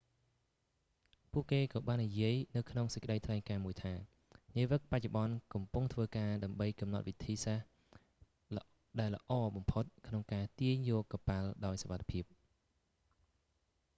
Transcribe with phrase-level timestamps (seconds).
[1.31, 3.93] ពួកគេក៏បាននិយាយនៅក្នុងសេចក្តីថ្លែងការណ៍មួយថា
[4.57, 8.57] នាវិកបច្ចុប្បន្នកំពុងធ្វើការ ដើម្បីកំណត់វិធី សាស្ត្រ
[8.99, 12.23] ដែលល្អបំផុតក្នុងការទាញយកកប៉ាល់ដោយសុវត្ថិភាព